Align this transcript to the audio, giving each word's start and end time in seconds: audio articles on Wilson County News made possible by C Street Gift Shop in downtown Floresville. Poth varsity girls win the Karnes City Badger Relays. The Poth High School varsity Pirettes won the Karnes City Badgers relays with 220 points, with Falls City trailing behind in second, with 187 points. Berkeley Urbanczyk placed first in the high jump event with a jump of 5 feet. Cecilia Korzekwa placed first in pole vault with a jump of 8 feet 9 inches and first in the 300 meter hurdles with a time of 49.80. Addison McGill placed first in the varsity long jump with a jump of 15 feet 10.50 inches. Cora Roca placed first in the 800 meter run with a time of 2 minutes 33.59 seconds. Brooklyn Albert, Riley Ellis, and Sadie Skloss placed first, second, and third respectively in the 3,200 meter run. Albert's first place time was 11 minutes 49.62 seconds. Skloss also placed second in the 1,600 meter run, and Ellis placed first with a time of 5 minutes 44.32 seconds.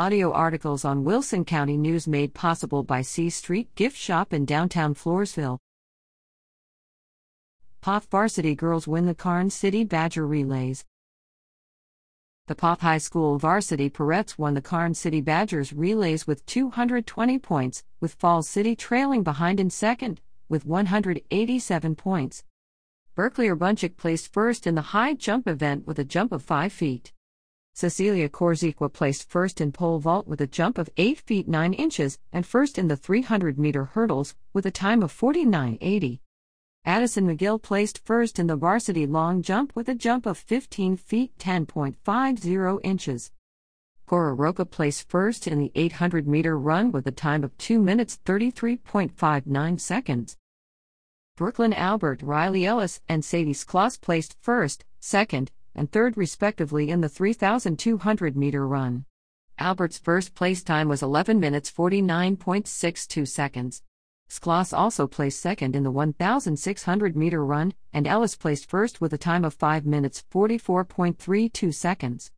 audio 0.00 0.32
articles 0.32 0.82
on 0.82 1.04
Wilson 1.04 1.44
County 1.44 1.76
News 1.76 2.08
made 2.08 2.32
possible 2.32 2.82
by 2.82 3.02
C 3.02 3.28
Street 3.28 3.68
Gift 3.74 3.98
Shop 3.98 4.32
in 4.32 4.46
downtown 4.46 4.94
Floresville. 4.94 5.58
Poth 7.82 8.06
varsity 8.10 8.54
girls 8.54 8.88
win 8.88 9.04
the 9.04 9.14
Karnes 9.14 9.52
City 9.52 9.84
Badger 9.84 10.26
Relays. 10.26 10.86
The 12.46 12.54
Poth 12.54 12.80
High 12.80 12.96
School 12.96 13.36
varsity 13.36 13.90
Pirettes 13.90 14.38
won 14.38 14.54
the 14.54 14.62
Karnes 14.62 14.96
City 14.96 15.20
Badgers 15.20 15.70
relays 15.74 16.26
with 16.26 16.46
220 16.46 17.38
points, 17.38 17.84
with 18.00 18.14
Falls 18.14 18.48
City 18.48 18.74
trailing 18.74 19.22
behind 19.22 19.60
in 19.60 19.68
second, 19.68 20.22
with 20.48 20.64
187 20.64 21.94
points. 21.94 22.42
Berkeley 23.14 23.48
Urbanczyk 23.48 23.98
placed 23.98 24.32
first 24.32 24.66
in 24.66 24.76
the 24.76 24.96
high 24.96 25.12
jump 25.12 25.46
event 25.46 25.86
with 25.86 25.98
a 25.98 26.04
jump 26.04 26.32
of 26.32 26.42
5 26.42 26.72
feet. 26.72 27.12
Cecilia 27.74 28.28
Korzekwa 28.28 28.92
placed 28.92 29.28
first 29.28 29.60
in 29.60 29.72
pole 29.72 29.98
vault 29.98 30.26
with 30.26 30.40
a 30.40 30.46
jump 30.46 30.76
of 30.78 30.90
8 30.96 31.18
feet 31.20 31.48
9 31.48 31.72
inches 31.72 32.18
and 32.32 32.44
first 32.46 32.78
in 32.78 32.88
the 32.88 32.96
300 32.96 33.58
meter 33.58 33.84
hurdles 33.84 34.34
with 34.52 34.66
a 34.66 34.70
time 34.70 35.02
of 35.02 35.12
49.80. 35.12 36.20
Addison 36.84 37.26
McGill 37.26 37.60
placed 37.60 37.98
first 38.04 38.38
in 38.38 38.46
the 38.46 38.56
varsity 38.56 39.06
long 39.06 39.42
jump 39.42 39.72
with 39.74 39.88
a 39.88 39.94
jump 39.94 40.26
of 40.26 40.38
15 40.38 40.96
feet 40.96 41.36
10.50 41.38 42.80
inches. 42.82 43.32
Cora 44.06 44.34
Roca 44.34 44.64
placed 44.64 45.08
first 45.08 45.46
in 45.46 45.58
the 45.58 45.70
800 45.74 46.26
meter 46.26 46.58
run 46.58 46.90
with 46.90 47.06
a 47.06 47.12
time 47.12 47.44
of 47.44 47.56
2 47.58 47.80
minutes 47.80 48.18
33.59 48.24 49.80
seconds. 49.80 50.36
Brooklyn 51.36 51.72
Albert, 51.72 52.20
Riley 52.22 52.66
Ellis, 52.66 53.00
and 53.08 53.24
Sadie 53.24 53.54
Skloss 53.54 54.00
placed 54.00 54.36
first, 54.40 54.84
second, 54.98 55.52
and 55.74 55.90
third 55.90 56.16
respectively 56.16 56.90
in 56.90 57.00
the 57.00 57.08
3,200 57.08 58.36
meter 58.36 58.66
run. 58.66 59.04
Albert's 59.58 59.98
first 59.98 60.34
place 60.34 60.62
time 60.62 60.88
was 60.88 61.02
11 61.02 61.38
minutes 61.38 61.70
49.62 61.70 63.28
seconds. 63.28 63.82
Skloss 64.30 64.72
also 64.72 65.06
placed 65.06 65.40
second 65.40 65.74
in 65.74 65.82
the 65.82 65.90
1,600 65.90 67.16
meter 67.16 67.44
run, 67.44 67.74
and 67.92 68.06
Ellis 68.06 68.36
placed 68.36 68.70
first 68.70 69.00
with 69.00 69.12
a 69.12 69.18
time 69.18 69.44
of 69.44 69.54
5 69.54 69.84
minutes 69.84 70.24
44.32 70.32 71.74
seconds. 71.74 72.30